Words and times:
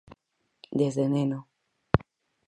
Desde 0.79 1.05
neno. 1.13 1.39